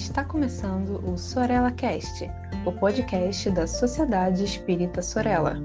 Está 0.00 0.24
começando 0.24 0.98
o 1.06 1.16
Sorella 1.18 1.70
Cast, 1.70 2.28
o 2.64 2.72
podcast 2.72 3.50
da 3.50 3.66
Sociedade 3.66 4.42
Espírita 4.42 5.02
Sorella. 5.02 5.56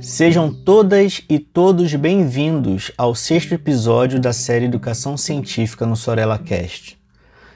Sejam 0.00 0.52
todas 0.52 1.22
e 1.28 1.38
todos 1.38 1.94
bem-vindos 1.94 2.90
ao 2.96 3.14
sexto 3.14 3.52
episódio 3.52 4.18
da 4.18 4.32
série 4.32 4.64
Educação 4.64 5.18
Científica 5.18 5.84
no 5.84 5.96
Sorella 5.96 6.38
Cast. 6.38 6.98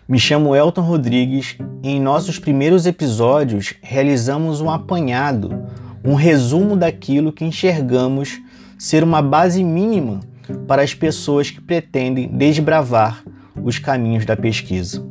Me 0.07 0.19
chamo 0.19 0.55
Elton 0.55 0.83
Rodrigues 0.83 1.57
e 1.83 1.89
em 1.89 2.01
nossos 2.01 2.39
primeiros 2.39 2.85
episódios 2.85 3.75
realizamos 3.81 4.61
um 4.61 4.71
apanhado 4.71 5.67
um 6.05 6.15
resumo 6.15 6.77
daquilo 6.77 7.33
que 7.33 7.45
enxergamos 7.45 8.41
ser 8.79 9.05
uma 9.05 9.21
base 9.21 9.63
mínima 9.63 10.21
para 10.67 10.83
as 10.83 10.95
pessoas 10.95 11.51
que 11.51 11.61
pretendem 11.61 12.29
desbravar 12.29 13.23
os 13.63 13.79
caminhos 13.79 14.25
da 14.25 14.37
pesquisa. 14.37 15.05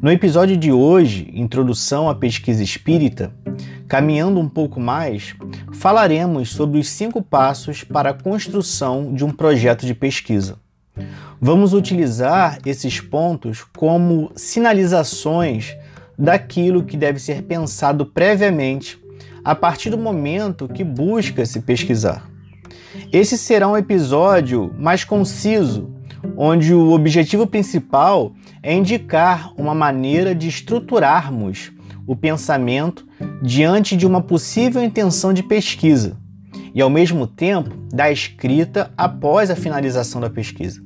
No 0.00 0.10
episódio 0.10 0.56
de 0.56 0.72
hoje, 0.72 1.28
Introdução 1.34 2.08
à 2.08 2.14
Pesquisa 2.14 2.62
Espírita, 2.62 3.32
caminhando 3.86 4.40
um 4.40 4.48
pouco 4.48 4.80
mais, 4.80 5.34
falaremos 5.72 6.50
sobre 6.50 6.78
os 6.78 6.88
cinco 6.88 7.20
passos 7.20 7.82
para 7.82 8.10
a 8.10 8.14
construção 8.14 9.12
de 9.12 9.24
um 9.24 9.30
projeto 9.30 9.84
de 9.84 9.94
pesquisa. 9.94 10.56
Vamos 11.40 11.72
utilizar 11.72 12.58
esses 12.64 13.00
pontos 13.00 13.64
como 13.76 14.30
sinalizações 14.34 15.76
daquilo 16.18 16.84
que 16.84 16.96
deve 16.96 17.18
ser 17.18 17.42
pensado 17.42 18.06
previamente 18.06 18.98
a 19.48 19.54
partir 19.54 19.88
do 19.88 19.96
momento 19.96 20.68
que 20.68 20.84
busca 20.84 21.46
se 21.46 21.62
pesquisar. 21.62 22.28
Esse 23.10 23.38
será 23.38 23.66
um 23.66 23.78
episódio 23.78 24.74
mais 24.78 25.04
conciso, 25.04 25.90
onde 26.36 26.74
o 26.74 26.90
objetivo 26.90 27.46
principal 27.46 28.34
é 28.62 28.74
indicar 28.74 29.50
uma 29.56 29.74
maneira 29.74 30.34
de 30.34 30.48
estruturarmos 30.48 31.72
o 32.06 32.14
pensamento 32.14 33.06
diante 33.40 33.96
de 33.96 34.06
uma 34.06 34.20
possível 34.20 34.84
intenção 34.84 35.32
de 35.32 35.42
pesquisa 35.42 36.18
e, 36.74 36.82
ao 36.82 36.90
mesmo 36.90 37.26
tempo, 37.26 37.74
da 37.90 38.12
escrita 38.12 38.92
após 38.98 39.50
a 39.50 39.56
finalização 39.56 40.20
da 40.20 40.28
pesquisa. 40.28 40.82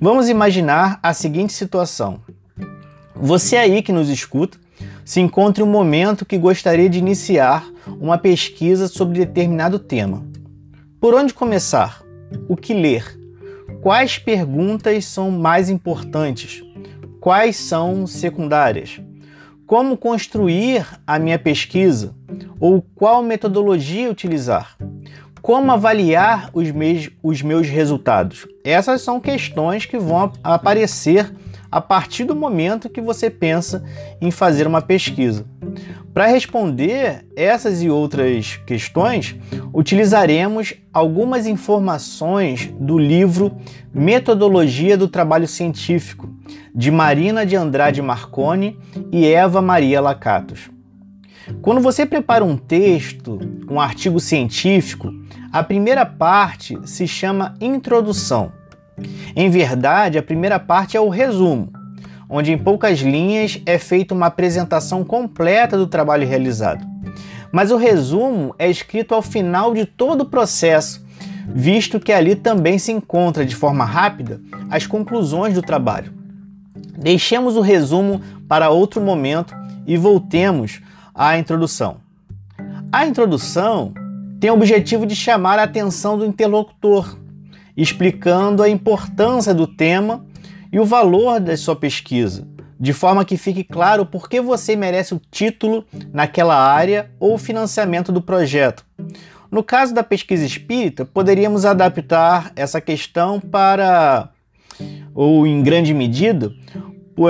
Vamos 0.00 0.30
imaginar 0.30 0.98
a 1.02 1.12
seguinte 1.12 1.52
situação: 1.52 2.22
você 3.14 3.58
aí 3.58 3.82
que 3.82 3.92
nos 3.92 4.08
escuta 4.08 4.56
se 5.06 5.20
encontra 5.20 5.64
um 5.64 5.68
momento 5.68 6.26
que 6.26 6.36
gostaria 6.36 6.90
de 6.90 6.98
iniciar 6.98 7.64
uma 8.00 8.18
pesquisa 8.18 8.88
sobre 8.88 9.20
determinado 9.24 9.78
tema. 9.78 10.26
Por 11.00 11.14
onde 11.14 11.32
começar? 11.32 12.02
O 12.48 12.56
que 12.56 12.74
ler? 12.74 13.16
Quais 13.80 14.18
perguntas 14.18 15.04
são 15.04 15.30
mais 15.30 15.70
importantes? 15.70 16.60
Quais 17.20 17.54
são 17.54 18.04
secundárias? 18.04 19.00
Como 19.64 19.96
construir 19.96 20.84
a 21.06 21.20
minha 21.20 21.38
pesquisa? 21.38 22.12
Ou 22.58 22.82
qual 22.96 23.22
metodologia 23.22 24.10
utilizar? 24.10 24.76
Como 25.40 25.70
avaliar 25.70 26.50
os 26.52 26.72
meus, 26.72 27.10
os 27.22 27.42
meus 27.42 27.68
resultados? 27.68 28.44
Essas 28.64 29.02
são 29.02 29.20
questões 29.20 29.86
que 29.86 29.98
vão 29.98 30.32
aparecer 30.42 31.32
a 31.70 31.80
partir 31.80 32.24
do 32.24 32.34
momento 32.34 32.88
que 32.88 33.00
você 33.00 33.30
pensa 33.30 33.84
em 34.20 34.30
fazer 34.30 34.66
uma 34.66 34.80
pesquisa. 34.82 35.46
Para 36.12 36.26
responder 36.26 37.26
essas 37.36 37.82
e 37.82 37.90
outras 37.90 38.56
questões, 38.66 39.36
utilizaremos 39.74 40.72
algumas 40.92 41.46
informações 41.46 42.72
do 42.80 42.98
livro 42.98 43.54
Metodologia 43.92 44.96
do 44.96 45.08
Trabalho 45.08 45.46
Científico, 45.46 46.28
de 46.74 46.90
Marina 46.90 47.44
de 47.44 47.54
Andrade 47.54 48.00
Marconi 48.00 48.78
e 49.12 49.26
Eva 49.26 49.60
Maria 49.60 50.00
Lacatos. 50.00 50.70
Quando 51.62 51.80
você 51.80 52.04
prepara 52.06 52.44
um 52.44 52.56
texto, 52.56 53.38
um 53.70 53.78
artigo 53.78 54.18
científico, 54.18 55.12
a 55.52 55.62
primeira 55.62 56.04
parte 56.04 56.78
se 56.84 57.06
chama 57.06 57.54
introdução. 57.60 58.52
Em 59.34 59.50
verdade, 59.50 60.18
a 60.18 60.22
primeira 60.22 60.58
parte 60.58 60.96
é 60.96 61.00
o 61.00 61.08
resumo, 61.08 61.70
onde 62.28 62.52
em 62.52 62.58
poucas 62.58 63.00
linhas 63.00 63.60
é 63.66 63.78
feita 63.78 64.14
uma 64.14 64.26
apresentação 64.26 65.04
completa 65.04 65.76
do 65.76 65.86
trabalho 65.86 66.26
realizado. 66.26 66.84
Mas 67.52 67.70
o 67.70 67.76
resumo 67.76 68.54
é 68.58 68.68
escrito 68.70 69.14
ao 69.14 69.22
final 69.22 69.72
de 69.72 69.86
todo 69.86 70.22
o 70.22 70.26
processo, 70.26 71.04
visto 71.48 72.00
que 72.00 72.12
ali 72.12 72.34
também 72.34 72.78
se 72.78 72.92
encontra 72.92 73.44
de 73.44 73.54
forma 73.54 73.84
rápida 73.84 74.40
as 74.70 74.86
conclusões 74.86 75.54
do 75.54 75.62
trabalho. 75.62 76.12
Deixemos 76.98 77.56
o 77.56 77.60
resumo 77.60 78.20
para 78.48 78.70
outro 78.70 79.00
momento 79.00 79.54
e 79.86 79.96
voltemos 79.96 80.80
à 81.14 81.38
introdução. 81.38 81.98
A 82.90 83.06
introdução 83.06 83.92
tem 84.40 84.50
o 84.50 84.54
objetivo 84.54 85.06
de 85.06 85.14
chamar 85.14 85.58
a 85.58 85.64
atenção 85.64 86.18
do 86.18 86.26
interlocutor 86.26 87.16
explicando 87.76 88.62
a 88.62 88.68
importância 88.68 89.52
do 89.52 89.66
tema 89.66 90.24
e 90.72 90.80
o 90.80 90.84
valor 90.84 91.40
da 91.40 91.56
sua 91.56 91.76
pesquisa, 91.76 92.46
de 92.78 92.92
forma 92.92 93.24
que 93.24 93.36
fique 93.36 93.62
claro 93.62 94.06
por 94.06 94.28
que 94.28 94.40
você 94.40 94.74
merece 94.74 95.14
o 95.14 95.20
título 95.30 95.84
naquela 96.12 96.56
área 96.56 97.10
ou 97.20 97.38
financiamento 97.38 98.10
do 98.10 98.22
projeto. 98.22 98.84
No 99.50 99.62
caso 99.62 99.94
da 99.94 100.02
pesquisa 100.02 100.44
espírita, 100.44 101.04
poderíamos 101.04 101.64
adaptar 101.64 102.52
essa 102.56 102.80
questão 102.80 103.40
para, 103.40 104.30
ou 105.14 105.46
em 105.46 105.62
grande 105.62 105.94
medida, 105.94 106.52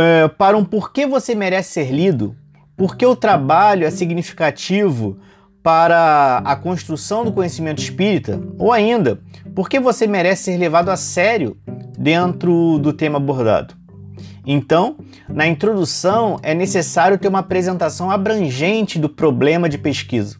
é, 0.01 0.29
para 0.29 0.57
um 0.57 0.65
porquê 0.65 1.07
você 1.07 1.35
merece 1.35 1.75
ser 1.75 1.93
lido, 1.93 2.35
porque 2.77 3.05
o 3.05 3.15
trabalho 3.15 3.87
é 3.87 3.91
significativo 3.91 5.19
para 5.63 6.39
a 6.45 6.57
construção 6.57 7.25
do 7.25 7.33
conhecimento 7.33 7.83
espírita, 7.83 8.41
ou 8.59 8.73
ainda, 8.73 9.21
porque 9.57 9.81
você 9.81 10.07
merece 10.07 10.45
ser 10.45 10.59
levado 10.59 10.91
a 10.91 10.97
sério 10.97 11.57
dentro 11.99 12.79
do 12.79 12.93
tema 12.93 13.17
abordado. 13.17 13.75
Então, 14.47 14.99
na 15.27 15.47
introdução 15.47 16.39
é 16.43 16.55
necessário 16.55 17.17
ter 17.17 17.27
uma 17.27 17.39
apresentação 17.39 18.11
abrangente 18.11 18.99
do 18.99 19.09
problema 19.09 19.67
de 19.67 19.79
pesquisa. 19.79 20.37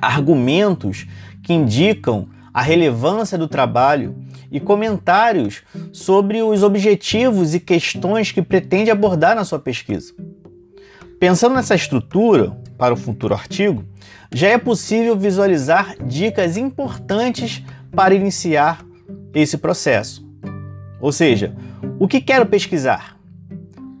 Argumentos 0.00 1.04
que 1.42 1.52
indicam 1.52 2.28
a 2.54 2.62
relevância 2.62 3.36
do 3.36 3.48
trabalho 3.48 4.16
e 4.52 4.60
comentários 4.60 5.64
sobre 5.92 6.40
os 6.42 6.62
objetivos 6.62 7.54
e 7.54 7.60
questões 7.60 8.30
que 8.30 8.40
pretende 8.40 8.88
abordar 8.88 9.34
na 9.34 9.44
sua 9.44 9.58
pesquisa. 9.58 10.14
Pensando 11.18 11.56
nessa 11.56 11.74
estrutura 11.74 12.56
para 12.78 12.94
o 12.94 12.96
futuro 12.96 13.34
artigo, 13.34 13.84
já 14.32 14.48
é 14.48 14.58
possível 14.58 15.16
visualizar 15.16 15.96
dicas 16.04 16.56
importantes 16.56 17.64
para 17.94 18.14
iniciar 18.14 18.84
esse 19.34 19.58
processo. 19.58 20.26
Ou 21.00 21.12
seja, 21.12 21.54
o 21.98 22.08
que 22.08 22.20
quero 22.20 22.46
pesquisar? 22.46 23.16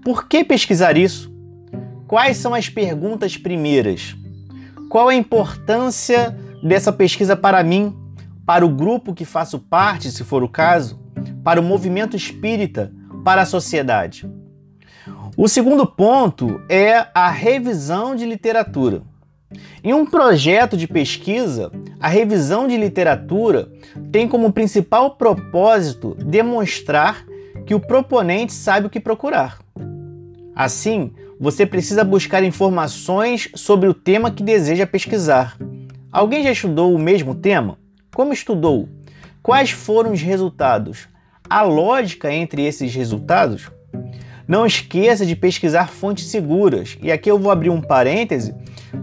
Por 0.02 0.28
que 0.28 0.44
pesquisar 0.44 0.96
isso? 0.96 1.34
Quais 2.06 2.36
são 2.36 2.54
as 2.54 2.68
perguntas 2.68 3.36
primeiras? 3.36 4.16
Qual 4.88 5.08
a 5.08 5.14
importância 5.14 6.38
dessa 6.62 6.92
pesquisa 6.92 7.36
para 7.36 7.62
mim, 7.62 7.94
para 8.44 8.64
o 8.64 8.68
grupo 8.68 9.14
que 9.14 9.24
faço 9.24 9.58
parte, 9.58 10.10
se 10.10 10.24
for 10.24 10.42
o 10.42 10.48
caso, 10.48 11.00
para 11.42 11.60
o 11.60 11.64
movimento 11.64 12.16
espírita, 12.16 12.92
para 13.24 13.42
a 13.42 13.46
sociedade? 13.46 14.30
O 15.36 15.48
segundo 15.48 15.86
ponto 15.86 16.60
é 16.68 17.08
a 17.14 17.28
revisão 17.28 18.14
de 18.14 18.24
literatura. 18.24 19.02
Em 19.82 19.94
um 19.94 20.04
projeto 20.04 20.76
de 20.76 20.88
pesquisa, 20.88 21.70
a 22.00 22.08
revisão 22.08 22.66
de 22.66 22.76
literatura 22.76 23.68
tem 24.10 24.28
como 24.28 24.52
principal 24.52 25.12
propósito 25.16 26.16
demonstrar 26.18 27.24
que 27.64 27.74
o 27.74 27.80
proponente 27.80 28.52
sabe 28.52 28.86
o 28.86 28.90
que 28.90 29.00
procurar. 29.00 29.58
Assim, 30.54 31.12
você 31.38 31.66
precisa 31.66 32.02
buscar 32.02 32.42
informações 32.42 33.48
sobre 33.54 33.88
o 33.88 33.94
tema 33.94 34.30
que 34.30 34.42
deseja 34.42 34.86
pesquisar. 34.86 35.56
Alguém 36.10 36.42
já 36.42 36.50
estudou 36.50 36.94
o 36.94 36.98
mesmo 36.98 37.34
tema? 37.34 37.78
Como 38.14 38.32
estudou? 38.32 38.88
Quais 39.42 39.70
foram 39.70 40.12
os 40.12 40.22
resultados? 40.22 41.08
A 41.48 41.62
lógica 41.62 42.32
entre 42.32 42.64
esses 42.64 42.94
resultados? 42.94 43.70
Não 44.46 44.64
esqueça 44.64 45.26
de 45.26 45.34
pesquisar 45.34 45.88
fontes 45.88 46.26
seguras. 46.26 46.96
E 47.02 47.10
aqui 47.10 47.30
eu 47.30 47.38
vou 47.38 47.50
abrir 47.50 47.70
um 47.70 47.80
parêntese, 47.80 48.54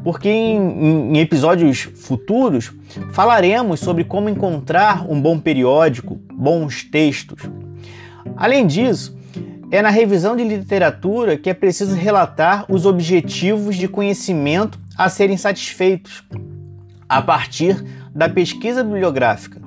porque 0.03 0.29
em, 0.29 1.15
em, 1.15 1.17
episódios 1.17 1.81
futuros 1.81 2.71
falaremos 3.11 3.79
sobre 3.79 4.03
como 4.03 4.29
encontrar 4.29 5.05
um 5.09 5.19
bom 5.19 5.37
periódico, 5.37 6.19
bons 6.31 6.83
textos. 6.83 7.41
Além 8.37 8.65
disso, 8.65 9.17
é 9.69 9.81
na 9.81 9.89
revisão 9.89 10.35
de 10.35 10.43
literatura 10.43 11.37
que 11.37 11.49
é 11.49 11.53
preciso 11.53 11.95
relatar 11.95 12.65
os 12.69 12.85
objetivos 12.85 13.75
de 13.75 13.87
conhecimento 13.87 14.79
a 14.97 15.09
serem 15.09 15.35
satisfeitos, 15.35 16.23
a 17.09 17.21
partir 17.21 17.83
da 18.13 18.29
pesquisa 18.29 18.83
bibliográfica, 18.83 19.59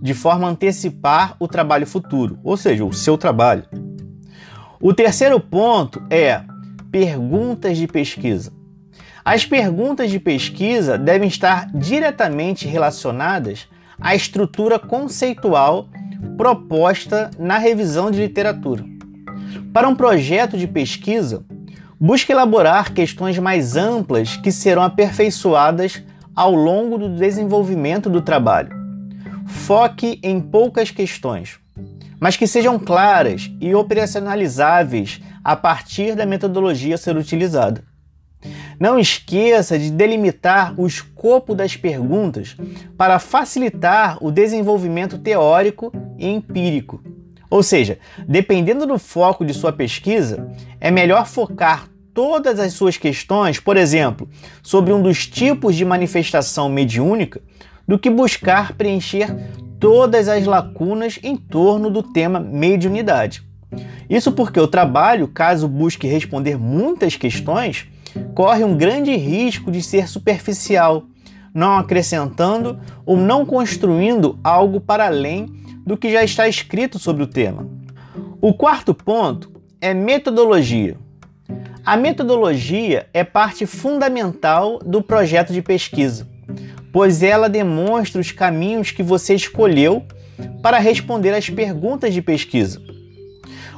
de 0.00 0.14
forma 0.14 0.46
a 0.46 0.50
antecipar 0.50 1.34
o 1.40 1.48
trabalho 1.48 1.86
futuro, 1.86 2.38
ou 2.44 2.56
seja, 2.56 2.84
o 2.84 2.92
seu 2.92 3.16
trabalho. 3.16 3.64
O 4.86 4.92
terceiro 4.92 5.40
ponto 5.40 6.02
é 6.10 6.42
perguntas 6.92 7.78
de 7.78 7.86
pesquisa. 7.86 8.52
As 9.24 9.46
perguntas 9.46 10.10
de 10.10 10.20
pesquisa 10.20 10.98
devem 10.98 11.26
estar 11.26 11.70
diretamente 11.72 12.68
relacionadas 12.68 13.66
à 13.98 14.14
estrutura 14.14 14.78
conceitual 14.78 15.88
proposta 16.36 17.30
na 17.38 17.56
revisão 17.56 18.10
de 18.10 18.20
literatura. 18.20 18.84
Para 19.72 19.88
um 19.88 19.94
projeto 19.94 20.58
de 20.58 20.66
pesquisa, 20.66 21.42
busque 21.98 22.30
elaborar 22.30 22.92
questões 22.92 23.38
mais 23.38 23.78
amplas 23.78 24.36
que 24.36 24.52
serão 24.52 24.82
aperfeiçoadas 24.82 26.02
ao 26.36 26.54
longo 26.54 26.98
do 26.98 27.08
desenvolvimento 27.08 28.10
do 28.10 28.20
trabalho. 28.20 28.76
Foque 29.46 30.20
em 30.22 30.38
poucas 30.38 30.90
questões, 30.90 31.58
mas 32.20 32.36
que 32.36 32.46
sejam 32.46 32.78
claras 32.78 33.50
e 33.60 33.74
operacionalizáveis 33.74 35.20
a 35.42 35.54
partir 35.54 36.14
da 36.14 36.24
metodologia 36.24 36.94
a 36.94 36.98
ser 36.98 37.16
utilizada. 37.16 37.84
Não 38.78 38.98
esqueça 38.98 39.78
de 39.78 39.90
delimitar 39.90 40.78
o 40.78 40.86
escopo 40.86 41.54
das 41.54 41.76
perguntas 41.76 42.56
para 42.96 43.18
facilitar 43.18 44.18
o 44.20 44.30
desenvolvimento 44.30 45.18
teórico 45.18 45.92
e 46.18 46.26
empírico. 46.26 47.02
Ou 47.48 47.62
seja, 47.62 47.98
dependendo 48.26 48.86
do 48.86 48.98
foco 48.98 49.44
de 49.44 49.54
sua 49.54 49.72
pesquisa, 49.72 50.48
é 50.80 50.90
melhor 50.90 51.26
focar 51.26 51.88
todas 52.12 52.58
as 52.58 52.72
suas 52.72 52.96
questões, 52.96 53.58
por 53.58 53.76
exemplo, 53.76 54.28
sobre 54.62 54.92
um 54.92 55.02
dos 55.02 55.26
tipos 55.26 55.74
de 55.74 55.84
manifestação 55.84 56.68
mediúnica, 56.68 57.40
do 57.86 57.98
que 57.98 58.08
buscar 58.08 58.72
preencher 58.72 59.28
todas 59.84 60.30
as 60.30 60.46
lacunas 60.46 61.18
em 61.22 61.36
torno 61.36 61.90
do 61.90 62.02
tema 62.02 62.40
mediunidade. 62.40 63.42
Isso 64.08 64.32
porque 64.32 64.58
o 64.58 64.66
trabalho, 64.66 65.28
caso 65.28 65.68
busque 65.68 66.06
responder 66.06 66.56
muitas 66.56 67.16
questões, 67.16 67.86
corre 68.34 68.64
um 68.64 68.78
grande 68.78 69.14
risco 69.14 69.70
de 69.70 69.82
ser 69.82 70.08
superficial, 70.08 71.04
não 71.52 71.76
acrescentando 71.76 72.80
ou 73.04 73.18
não 73.18 73.44
construindo 73.44 74.38
algo 74.42 74.80
para 74.80 75.04
além 75.04 75.48
do 75.84 75.98
que 75.98 76.10
já 76.10 76.24
está 76.24 76.48
escrito 76.48 76.98
sobre 76.98 77.22
o 77.22 77.26
tema. 77.26 77.68
O 78.40 78.54
quarto 78.54 78.94
ponto 78.94 79.52
é 79.82 79.92
metodologia. 79.92 80.96
A 81.84 81.94
metodologia 81.94 83.06
é 83.12 83.22
parte 83.22 83.66
fundamental 83.66 84.78
do 84.78 85.02
projeto 85.02 85.52
de 85.52 85.60
pesquisa, 85.60 86.26
pois 86.94 87.24
ela 87.24 87.48
demonstra 87.48 88.20
os 88.20 88.30
caminhos 88.30 88.92
que 88.92 89.02
você 89.02 89.34
escolheu 89.34 90.04
para 90.62 90.78
responder 90.78 91.34
às 91.34 91.50
perguntas 91.50 92.14
de 92.14 92.22
pesquisa. 92.22 92.80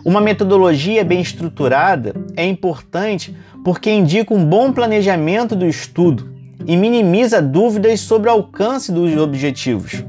Uma 0.04 0.20
metodologia 0.20 1.02
bem 1.02 1.22
estruturada 1.22 2.14
é 2.36 2.44
importante 2.44 3.34
porque 3.64 3.90
indica 3.90 4.34
um 4.34 4.44
bom 4.44 4.70
planejamento 4.70 5.56
do 5.56 5.64
estudo 5.66 6.30
e 6.66 6.76
minimiza 6.76 7.40
dúvidas 7.40 8.00
sobre 8.00 8.28
o 8.28 8.32
alcance 8.32 8.92
dos 8.92 9.16
objetivos. 9.16 10.04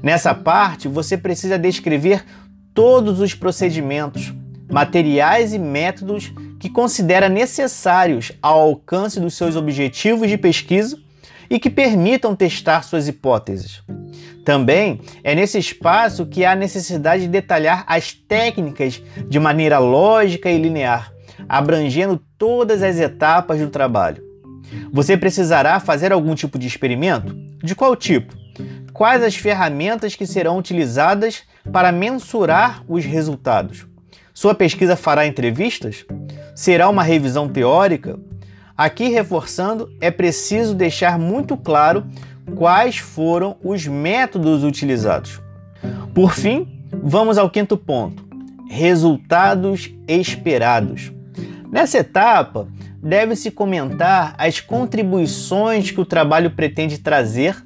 Nessa 0.00 0.32
parte, 0.32 0.86
você 0.86 1.18
precisa 1.18 1.58
descrever 1.58 2.24
todos 2.72 3.18
os 3.20 3.34
procedimentos, 3.34 4.32
materiais 4.70 5.52
e 5.52 5.58
métodos 5.58 6.32
que 6.60 6.70
considera 6.70 7.28
necessários 7.28 8.30
ao 8.40 8.60
alcance 8.60 9.18
dos 9.18 9.34
seus 9.34 9.56
objetivos 9.56 10.28
de 10.28 10.38
pesquisa 10.38 10.96
e 11.50 11.58
que 11.58 11.70
permitam 11.70 12.34
testar 12.34 12.82
suas 12.82 13.08
hipóteses. 13.08 13.82
Também 14.44 15.00
é 15.22 15.34
nesse 15.34 15.58
espaço 15.58 16.26
que 16.26 16.44
há 16.44 16.54
necessidade 16.54 17.22
de 17.22 17.28
detalhar 17.28 17.84
as 17.86 18.12
técnicas 18.12 19.02
de 19.28 19.38
maneira 19.38 19.78
lógica 19.78 20.50
e 20.50 20.58
linear, 20.58 21.12
abrangendo 21.48 22.20
todas 22.38 22.82
as 22.82 22.98
etapas 22.98 23.60
do 23.60 23.68
trabalho. 23.68 24.22
Você 24.92 25.16
precisará 25.16 25.80
fazer 25.80 26.12
algum 26.12 26.34
tipo 26.34 26.58
de 26.58 26.66
experimento? 26.66 27.34
De 27.62 27.74
qual 27.74 27.94
tipo? 27.96 28.34
Quais 28.92 29.22
as 29.22 29.36
ferramentas 29.36 30.14
que 30.14 30.26
serão 30.26 30.58
utilizadas 30.58 31.42
para 31.72 31.92
mensurar 31.92 32.82
os 32.88 33.04
resultados? 33.04 33.86
Sua 34.34 34.54
pesquisa 34.54 34.96
fará 34.96 35.26
entrevistas? 35.26 36.04
Será 36.54 36.88
uma 36.88 37.02
revisão 37.02 37.48
teórica? 37.48 38.18
Aqui 38.78 39.08
reforçando, 39.08 39.92
é 40.00 40.08
preciso 40.08 40.72
deixar 40.72 41.18
muito 41.18 41.56
claro 41.56 42.06
quais 42.54 42.98
foram 42.98 43.56
os 43.60 43.84
métodos 43.88 44.62
utilizados. 44.62 45.40
Por 46.14 46.32
fim, 46.32 46.80
vamos 47.02 47.38
ao 47.38 47.50
quinto 47.50 47.76
ponto: 47.76 48.24
resultados 48.68 49.92
esperados. 50.06 51.10
Nessa 51.72 51.98
etapa, 51.98 52.68
deve-se 53.02 53.50
comentar 53.50 54.36
as 54.38 54.60
contribuições 54.60 55.90
que 55.90 56.00
o 56.00 56.06
trabalho 56.06 56.52
pretende 56.52 56.98
trazer, 56.98 57.56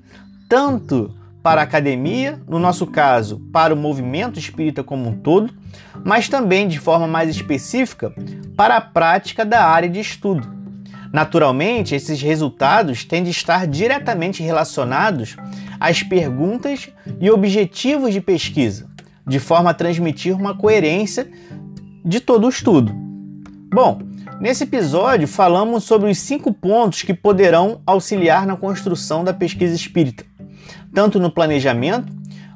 tanto 0.48 1.14
para 1.42 1.60
a 1.60 1.64
academia, 1.64 2.40
no 2.48 2.58
nosso 2.58 2.86
caso, 2.86 3.38
para 3.52 3.74
o 3.74 3.76
movimento 3.76 4.38
espírita 4.38 4.82
como 4.82 5.10
um 5.10 5.18
todo, 5.18 5.52
mas 6.02 6.26
também 6.26 6.66
de 6.66 6.78
forma 6.78 7.06
mais 7.06 7.28
específica 7.28 8.14
para 8.56 8.78
a 8.78 8.80
prática 8.80 9.44
da 9.44 9.62
área 9.62 9.90
de 9.90 10.00
estudo. 10.00 10.61
Naturalmente, 11.12 11.94
esses 11.94 12.22
resultados 12.22 13.04
têm 13.04 13.22
de 13.22 13.30
estar 13.30 13.66
diretamente 13.66 14.42
relacionados 14.42 15.36
às 15.78 16.02
perguntas 16.02 16.88
e 17.20 17.30
objetivos 17.30 18.14
de 18.14 18.20
pesquisa, 18.20 18.88
de 19.26 19.38
forma 19.38 19.70
a 19.70 19.74
transmitir 19.74 20.34
uma 20.34 20.56
coerência 20.56 21.30
de 22.02 22.18
todo 22.18 22.46
o 22.46 22.48
estudo. 22.48 22.94
Bom, 23.70 24.00
nesse 24.40 24.64
episódio 24.64 25.28
falamos 25.28 25.84
sobre 25.84 26.10
os 26.10 26.18
cinco 26.18 26.50
pontos 26.50 27.02
que 27.02 27.12
poderão 27.12 27.82
auxiliar 27.86 28.46
na 28.46 28.56
construção 28.56 29.22
da 29.22 29.34
pesquisa 29.34 29.74
espírita, 29.74 30.24
tanto 30.94 31.20
no 31.20 31.30
planejamento, 31.30 32.10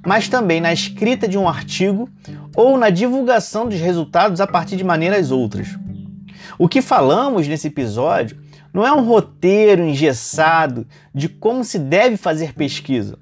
mas 0.06 0.28
também 0.28 0.62
na 0.62 0.72
escrita 0.72 1.28
de 1.28 1.36
um 1.36 1.46
artigo 1.46 2.08
ou 2.54 2.78
na 2.78 2.88
divulgação 2.88 3.68
dos 3.68 3.78
resultados 3.80 4.40
a 4.40 4.46
partir 4.46 4.76
de 4.76 4.84
maneiras 4.84 5.30
outras. 5.30 5.68
O 6.58 6.68
que 6.68 6.80
falamos 6.80 7.46
nesse 7.46 7.66
episódio 7.66 8.45
não 8.76 8.86
é 8.86 8.92
um 8.92 9.02
roteiro 9.02 9.82
engessado 9.82 10.86
de 11.14 11.30
como 11.30 11.64
se 11.64 11.78
deve 11.78 12.18
fazer 12.18 12.52
pesquisa, 12.52 13.18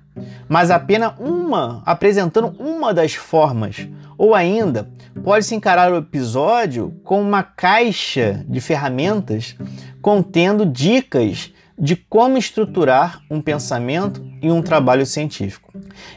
mas 0.49 0.69
apenas 0.69 1.13
uma, 1.17 1.81
apresentando 1.87 2.49
uma 2.59 2.93
das 2.93 3.15
formas. 3.15 3.87
Ou 4.19 4.35
ainda, 4.35 4.91
pode-se 5.23 5.55
encarar 5.55 5.93
o 5.93 5.99
episódio 5.99 7.01
com 7.05 7.23
uma 7.23 7.45
caixa 7.45 8.45
de 8.49 8.61
ferramentas 8.61 9.55
contendo 10.03 10.67
dicas 10.67 11.53
de 11.79 11.95
como 11.95 12.37
estruturar 12.37 13.21
um 13.31 13.41
pensamento 13.41 14.27
e 14.43 14.51
um 14.51 14.61
trabalho 14.61 15.07
científico. 15.07 15.73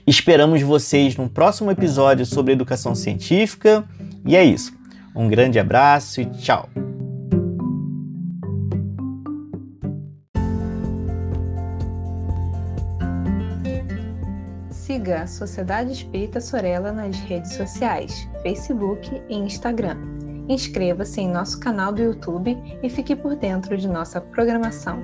Esperamos 0.08 0.64
vocês 0.64 1.16
no 1.16 1.30
próximo 1.30 1.70
episódio 1.70 2.26
sobre 2.26 2.54
educação 2.54 2.96
científica. 2.96 3.84
E 4.26 4.36
é 4.36 4.44
isso. 4.44 4.76
Um 5.16 5.28
grande 5.28 5.60
abraço 5.60 6.22
e 6.22 6.26
tchau! 6.26 6.87
Siga 14.88 15.24
a 15.24 15.28
Sociedade 15.28 15.92
Espírita 15.92 16.40
Sorella 16.40 16.94
nas 16.94 17.20
redes 17.20 17.56
sociais, 17.56 18.26
Facebook 18.42 19.22
e 19.28 19.36
Instagram. 19.36 19.98
Inscreva-se 20.48 21.20
em 21.20 21.28
nosso 21.28 21.60
canal 21.60 21.92
do 21.92 22.02
YouTube 22.02 22.58
e 22.82 22.90
fique 22.90 23.14
por 23.14 23.36
dentro 23.36 23.78
de 23.78 23.86
nossa 23.86 24.22
programação. 24.22 24.98